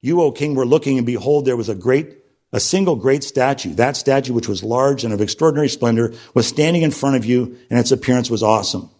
[0.00, 2.18] You, O king, were looking, and behold, there was a great,
[2.52, 3.74] a single great statue.
[3.74, 7.58] That statue, which was large and of extraordinary splendor, was standing in front of you,
[7.70, 8.90] and its appearance was awesome.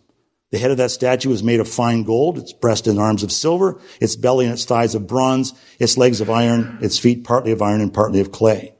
[0.50, 3.30] The head of that statue was made of fine gold, its breast and arms of
[3.30, 7.52] silver, its belly and its thighs of bronze, its legs of iron, its feet partly
[7.52, 8.74] of iron and partly of clay.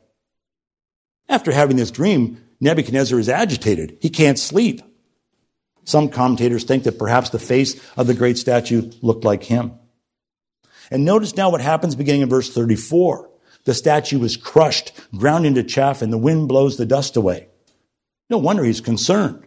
[1.29, 3.99] After having this dream, Nebuchadnezzar is agitated.
[4.01, 4.81] He can't sleep.
[5.85, 9.73] Some commentators think that perhaps the face of the great statue looked like him.
[10.90, 13.29] And notice now what happens beginning in verse 34.
[13.64, 17.48] The statue is crushed, ground into chaff, and the wind blows the dust away.
[18.31, 19.46] No wonder he's concerned.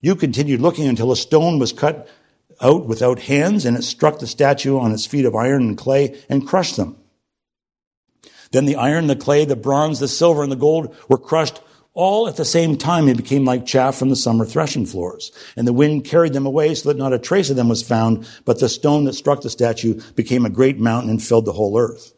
[0.00, 2.08] You continued looking until a stone was cut
[2.60, 6.20] out without hands, and it struck the statue on its feet of iron and clay
[6.28, 6.96] and crushed them.
[8.52, 11.60] Then the iron, the clay, the bronze, the silver, and the gold were crushed
[11.94, 15.30] all at the same time and became like chaff from the summer threshing floors.
[15.56, 18.28] And the wind carried them away so that not a trace of them was found,
[18.44, 21.78] but the stone that struck the statue became a great mountain and filled the whole
[21.78, 22.12] earth.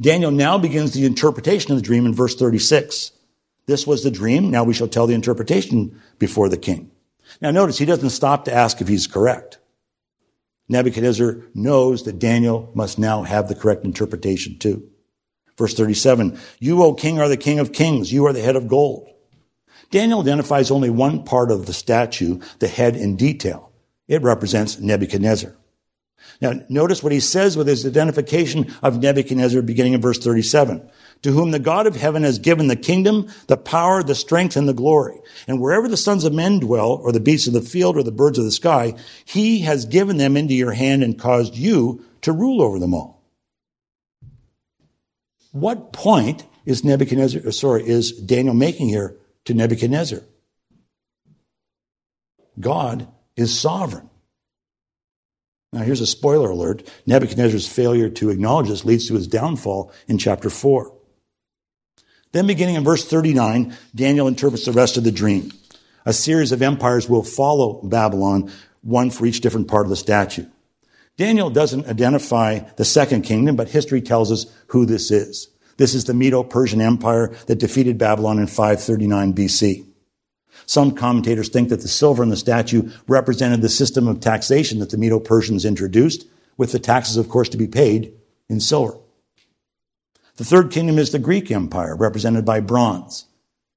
[0.00, 3.12] Daniel now begins the interpretation of the dream in verse 36.
[3.66, 4.50] This was the dream.
[4.50, 6.90] Now we shall tell the interpretation before the king.
[7.40, 9.58] Now notice he doesn't stop to ask if he's correct.
[10.68, 14.88] Nebuchadnezzar knows that Daniel must now have the correct interpretation too.
[15.56, 18.12] Verse 37, you, O king, are the king of kings.
[18.12, 19.08] You are the head of gold.
[19.90, 23.72] Daniel identifies only one part of the statue, the head in detail.
[24.08, 25.56] It represents Nebuchadnezzar.
[26.40, 30.90] Now, notice what he says with his identification of Nebuchadnezzar beginning in verse 37
[31.22, 34.68] to whom the God of heaven has given the kingdom, the power, the strength, and
[34.68, 35.18] the glory.
[35.48, 38.12] And wherever the sons of men dwell, or the beasts of the field, or the
[38.12, 42.32] birds of the sky, he has given them into your hand and caused you to
[42.32, 43.15] rule over them all.
[45.56, 49.16] What point is Nebuchadnezzar, sorry, is Daniel making here
[49.46, 50.20] to Nebuchadnezzar?
[52.60, 54.10] God is sovereign.
[55.72, 56.86] Now, here's a spoiler alert.
[57.06, 60.92] Nebuchadnezzar's failure to acknowledge this leads to his downfall in chapter 4.
[62.32, 65.52] Then, beginning in verse 39, Daniel interprets the rest of the dream.
[66.04, 70.44] A series of empires will follow Babylon, one for each different part of the statue.
[71.16, 75.48] Daniel doesn't identify the second kingdom, but history tells us who this is.
[75.78, 79.86] This is the Medo-Persian Empire that defeated Babylon in 539 BC.
[80.66, 84.90] Some commentators think that the silver in the statue represented the system of taxation that
[84.90, 86.26] the Medo-Persians introduced,
[86.56, 88.12] with the taxes, of course, to be paid
[88.48, 88.98] in silver.
[90.36, 93.26] The third kingdom is the Greek Empire, represented by bronze.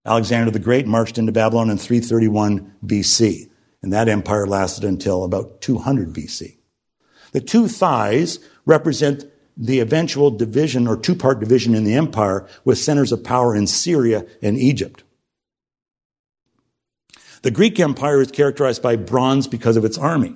[0.05, 3.49] Alexander the Great marched into Babylon in 331 BC,
[3.81, 6.58] and that empire lasted until about 200 BC.
[7.31, 12.77] The two thighs represent the eventual division or two part division in the empire with
[12.77, 15.03] centers of power in Syria and Egypt.
[17.41, 20.35] The Greek Empire is characterized by bronze because of its army.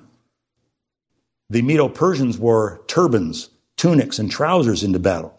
[1.50, 5.38] The Medo Persians wore turbans, tunics, and trousers into battle.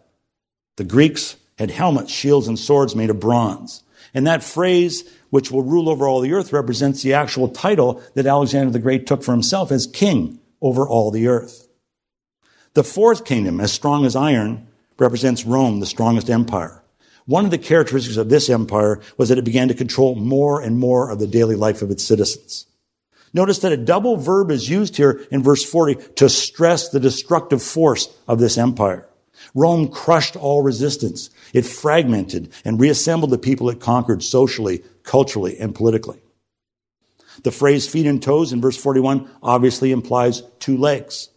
[0.78, 3.84] The Greeks had helmets, shields, and swords made of bronze.
[4.14, 8.26] And that phrase, which will rule over all the earth, represents the actual title that
[8.26, 11.68] Alexander the Great took for himself as king over all the earth.
[12.74, 16.82] The fourth kingdom, as strong as iron, represents Rome, the strongest empire.
[17.26, 20.80] One of the characteristics of this empire was that it began to control more and
[20.80, 22.66] more of the daily life of its citizens.
[23.32, 27.62] Notice that a double verb is used here in verse 40 to stress the destructive
[27.62, 29.08] force of this empire.
[29.54, 31.30] Rome crushed all resistance.
[31.54, 36.22] It fragmented and reassembled the people it conquered socially, culturally, and politically.
[37.44, 41.30] The phrase feet and toes in verse 41 obviously implies two legs.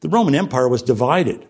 [0.00, 1.46] The Roman Empire was divided.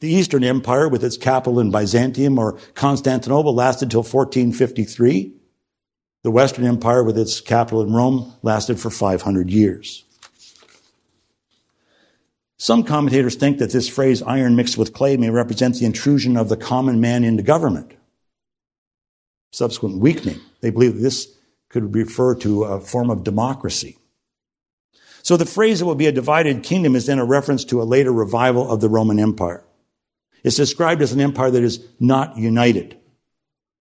[0.00, 5.34] The Eastern Empire, with its capital in Byzantium or Constantinople, lasted till 1453.
[6.22, 10.04] The Western Empire, with its capital in Rome, lasted for 500 years.
[12.58, 16.48] Some commentators think that this phrase, iron mixed with clay, may represent the intrusion of
[16.48, 17.92] the common man into government.
[19.52, 20.40] Subsequent weakening.
[20.60, 21.37] They believe this
[21.68, 23.98] could refer to a form of democracy.
[25.22, 27.84] So the phrase it will be a divided kingdom is then a reference to a
[27.84, 29.62] later revival of the Roman Empire.
[30.42, 32.96] It's described as an empire that is not united.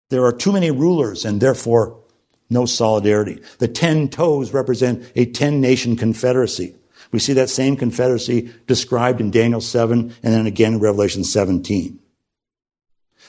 [0.10, 2.04] There are too many rulers and therefore
[2.50, 3.42] no solidarity.
[3.60, 6.76] The ten toes represent a ten nation confederacy.
[7.12, 12.00] We see that same confederacy described in Daniel 7 and then again in Revelation 17.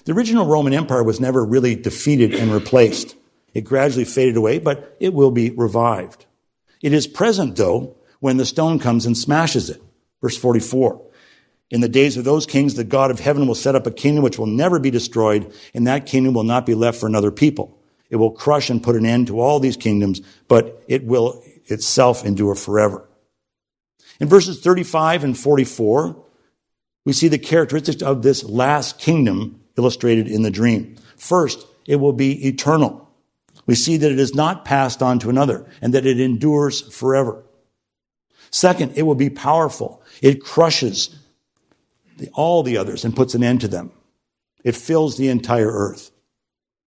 [0.05, 3.17] The original Roman Empire was never really defeated and replaced.
[3.55, 6.27] It gradually faded away, but it will be revived.
[6.83, 9.83] It is present, though, when the stone comes and smashes it.
[10.21, 11.05] Verse 44.
[11.71, 14.25] In the days of those kings, the God of heaven will set up a kingdom
[14.25, 17.79] which will never be destroyed, and that kingdom will not be left for another people.
[18.11, 22.25] It will crush and put an end to all these kingdoms, but it will itself
[22.25, 23.07] endure forever.
[24.19, 26.25] In verses 35 and 44,
[27.05, 30.97] we see the characteristics of this last kingdom illustrated in the dream.
[31.17, 33.08] First, it will be eternal.
[33.69, 37.45] We see that it is not passed on to another and that it endures forever.
[38.51, 40.03] Second, it will be powerful.
[40.23, 41.15] It crushes
[42.17, 43.93] the, all the others and puts an end to them.
[44.65, 46.11] It fills the entire earth.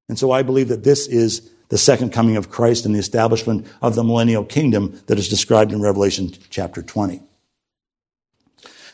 [0.09, 3.67] And so I believe that this is the second coming of Christ and the establishment
[3.83, 7.21] of the millennial kingdom that is described in Revelation chapter 20.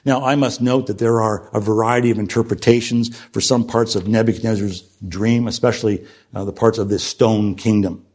[0.08, 4.08] Now, I must note that there are a variety of interpretations for some parts of
[4.08, 8.06] Nebuchadnezzar's dream, especially uh, the parts of this stone kingdom.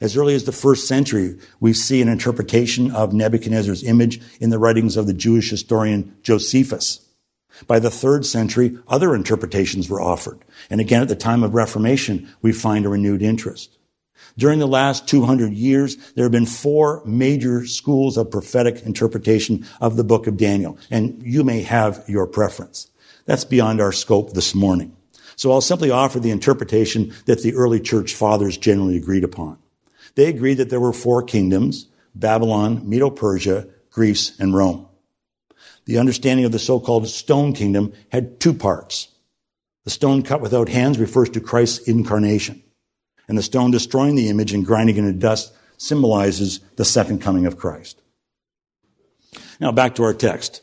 [0.00, 4.58] As early as the first century, we see an interpretation of Nebuchadnezzar's image in the
[4.58, 7.06] writings of the Jewish historian Josephus.
[7.66, 10.38] By the third century, other interpretations were offered.
[10.70, 13.76] And again, at the time of Reformation, we find a renewed interest.
[14.38, 19.96] During the last 200 years, there have been four major schools of prophetic interpretation of
[19.96, 22.90] the book of Daniel, and you may have your preference.
[23.26, 24.96] That's beyond our scope this morning.
[25.36, 29.58] So I'll simply offer the interpretation that the early church fathers generally agreed upon.
[30.14, 34.88] They agreed that there were four kingdoms, Babylon, Medo-Persia, Greece, and Rome.
[35.84, 39.08] The understanding of the so-called stone kingdom had two parts.
[39.84, 42.62] The stone cut without hands refers to Christ's incarnation
[43.28, 47.46] and the stone destroying the image and grinding it into dust symbolizes the second coming
[47.46, 48.00] of Christ.
[49.60, 50.60] Now back to our text.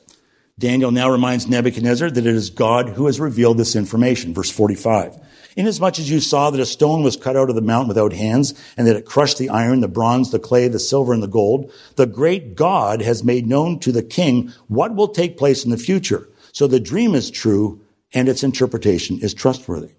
[0.58, 4.34] Daniel now reminds Nebuchadnezzar that it is God who has revealed this information.
[4.34, 5.18] Verse 45.
[5.56, 8.54] Inasmuch as you saw that a stone was cut out of the mountain without hands,
[8.78, 11.72] and that it crushed the iron, the bronze, the clay, the silver, and the gold,
[11.96, 15.78] the great God has made known to the king what will take place in the
[15.78, 16.30] future.
[16.52, 17.82] So the dream is true,
[18.14, 19.96] and its interpretation is trustworthy.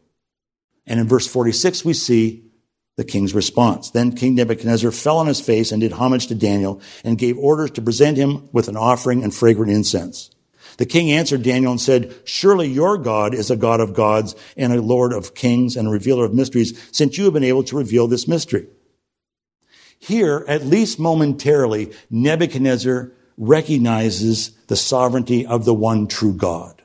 [0.87, 2.50] And in verse 46, we see
[3.01, 3.89] the king's response.
[3.93, 7.71] Then King Nebuchadnezzar fell on his face and did homage to Daniel and gave orders
[7.71, 10.31] to present him with an offering and fragrant incense.
[10.77, 14.71] The king answered Daniel and said, Surely your God is a God of gods and
[14.71, 17.79] a Lord of kings and a revealer of mysteries, since you have been able to
[17.79, 18.67] reveal this mystery.
[19.99, 26.83] Here, at least momentarily, Nebuchadnezzar recognizes the sovereignty of the one true God.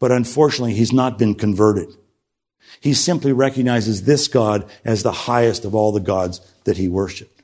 [0.00, 1.94] But unfortunately, he's not been converted.
[2.80, 7.42] He simply recognizes this God as the highest of all the gods that he worshiped.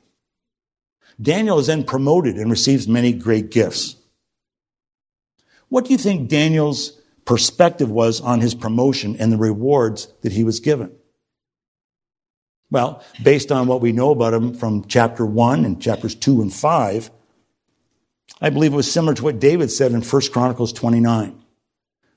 [1.21, 3.95] Daniel is then promoted and receives many great gifts.
[5.67, 10.43] What do you think Daniel's perspective was on his promotion and the rewards that he
[10.43, 10.91] was given?
[12.71, 16.53] Well, based on what we know about him from chapter 1 and chapters 2 and
[16.53, 17.11] 5,
[18.41, 21.39] I believe it was similar to what David said in 1 Chronicles 29.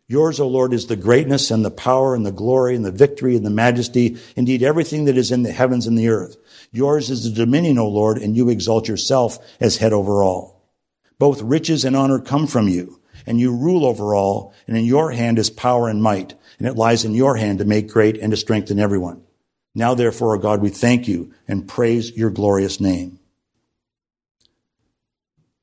[0.09, 3.37] Yours, O Lord, is the greatness and the power and the glory and the victory
[3.37, 6.37] and the majesty, indeed everything that is in the heavens and the earth.
[6.71, 10.69] Yours is the dominion, O Lord, and you exalt yourself as head over all.
[11.19, 15.13] Both riches and honor come from you, and you rule over all, and in your
[15.13, 18.33] hand is power and might, and it lies in your hand to make great and
[18.33, 19.23] to strengthen everyone.
[19.75, 23.19] Now therefore, O God, we thank you and praise your glorious name.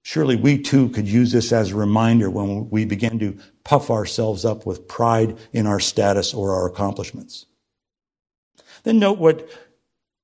[0.02, 3.38] Surely we too could use this as a reminder when we begin to
[3.70, 7.46] puff ourselves up with pride in our status or our accomplishments.
[8.82, 9.48] Then note what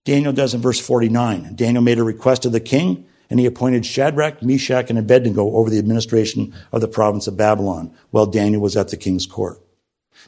[0.03, 1.53] Daniel does in verse 49.
[1.53, 5.69] Daniel made a request to the king, and he appointed Shadrach, Meshach, and Abednego over
[5.69, 9.61] the administration of the province of Babylon while Daniel was at the king's court.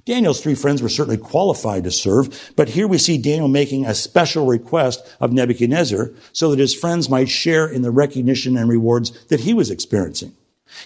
[0.06, 3.96] Daniel's three friends were certainly qualified to serve, but here we see Daniel making a
[3.96, 9.26] special request of Nebuchadnezzar so that his friends might share in the recognition and rewards
[9.30, 10.36] that he was experiencing.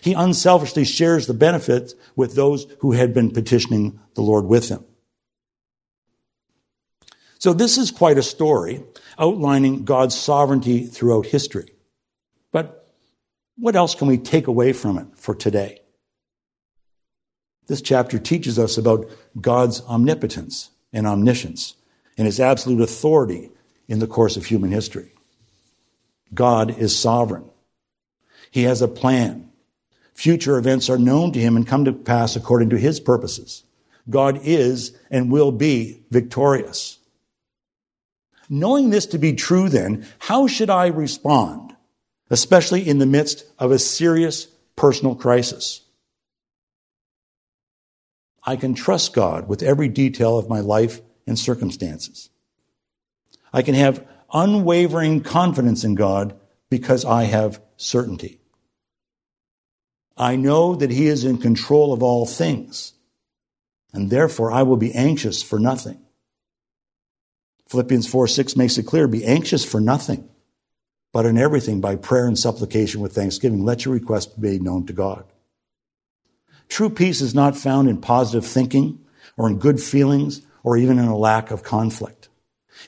[0.01, 4.85] He unselfishly shares the benefits with those who had been petitioning the Lord with him.
[7.39, 8.83] So this is quite a story
[9.17, 11.73] outlining God's sovereignty throughout history.
[12.51, 12.87] But
[13.57, 15.81] what else can we take away from it for today?
[17.67, 19.09] This chapter teaches us about
[19.39, 21.75] God's omnipotence and omniscience
[22.17, 23.49] and his absolute authority
[23.87, 25.11] in the course of human history.
[26.33, 27.45] God is sovereign.
[28.51, 29.50] He has a plan.
[30.13, 33.63] Future events are known to him and come to pass according to his purposes.
[34.09, 36.99] God is and will be victorious.
[38.49, 41.73] Knowing this to be true, then, how should I respond,
[42.29, 45.81] especially in the midst of a serious personal crisis?
[48.43, 52.29] I can trust God with every detail of my life and circumstances.
[53.53, 56.37] I can have unwavering confidence in God
[56.69, 58.40] because I have certainty.
[60.21, 62.93] I know that He is in control of all things,
[63.91, 65.99] and therefore I will be anxious for nothing.
[67.67, 70.29] Philippians 4 6 makes it clear be anxious for nothing,
[71.11, 74.85] but in everything by prayer and supplication with thanksgiving, let your request be made known
[74.85, 75.25] to God.
[76.69, 78.99] True peace is not found in positive thinking
[79.37, 82.29] or in good feelings or even in a lack of conflict.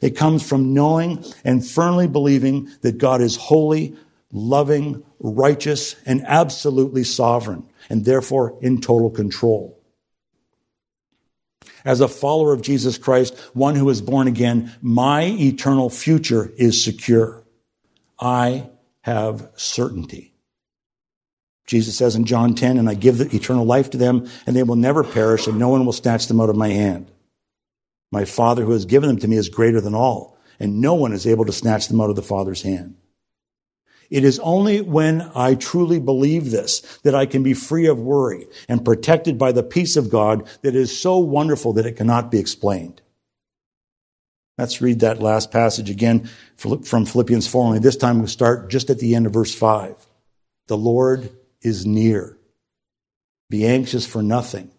[0.01, 3.95] It comes from knowing and firmly believing that God is holy,
[4.31, 9.79] loving, righteous, and absolutely sovereign, and therefore in total control.
[11.85, 16.83] As a follower of Jesus Christ, one who is born again, my eternal future is
[16.83, 17.43] secure.
[18.19, 18.69] I
[19.01, 20.33] have certainty.
[21.65, 24.63] Jesus says in John 10, and I give the eternal life to them, and they
[24.63, 27.09] will never perish, and no one will snatch them out of my hand.
[28.11, 31.13] My Father who has given them to me is greater than all, and no one
[31.13, 32.95] is able to snatch them out of the Father's hand.
[34.13, 38.45] It is only when I truly believe this that I can be free of worry
[38.69, 42.37] and protected by the peace of God that is so wonderful that it cannot be
[42.37, 43.01] explained.
[44.55, 47.65] Let's read that last passage again from Philippians 4.
[47.65, 49.95] Only this time we'll start just at the end of verse 5.
[50.67, 51.31] The Lord
[51.63, 52.37] is near.
[53.49, 54.69] Be anxious for nothing,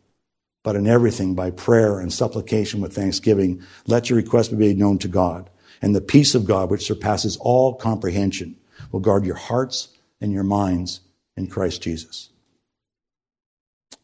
[0.63, 4.99] but in everything by prayer and supplication with thanksgiving, let your requests be made known
[4.99, 5.51] to God.
[5.83, 8.55] And the peace of God, which surpasses all comprehension,
[8.93, 9.89] will guard your hearts
[10.21, 11.01] and your minds
[11.37, 12.31] in Christ Jesus.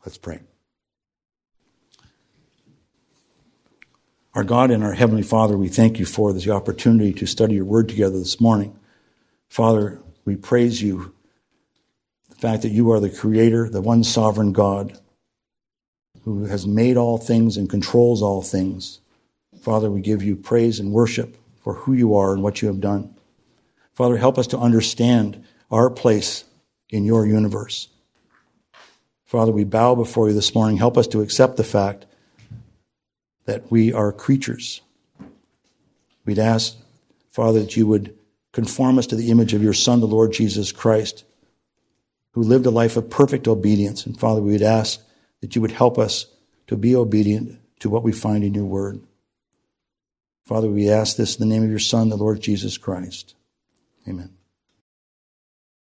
[0.05, 0.41] Let's pray.
[4.35, 7.64] Our God and our Heavenly Father, we thank you for this opportunity to study your
[7.64, 8.78] word together this morning.
[9.49, 11.12] Father, we praise you
[12.28, 14.99] the fact that you are the creator, the one sovereign God
[16.24, 19.01] who has made all things and controls all things.
[19.61, 22.81] Father, we give you praise and worship for who you are and what you have
[22.81, 23.14] done.
[24.01, 26.47] Father, help us to understand our place
[26.89, 27.89] in your universe.
[29.27, 30.79] Father, we bow before you this morning.
[30.79, 32.07] Help us to accept the fact
[33.45, 34.81] that we are creatures.
[36.25, 36.79] We'd ask,
[37.31, 38.17] Father, that you would
[38.53, 41.25] conform us to the image of your Son, the Lord Jesus Christ
[42.31, 44.07] who lived a life of perfect obedience.
[44.07, 44.99] And Father, we would ask
[45.43, 46.25] that you would help us
[46.69, 49.03] to be obedient to what we find in your word.
[50.47, 53.35] Father, we ask this in the name of your Son, the Lord Jesus Christ.
[54.09, 54.39] Amen.